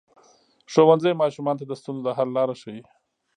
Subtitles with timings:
[0.71, 2.81] ښوونځی ماشومانو ته د ستونزو د حل لاره ښيي.